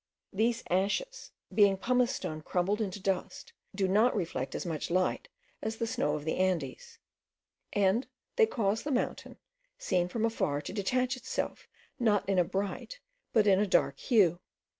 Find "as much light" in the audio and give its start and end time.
4.55-5.27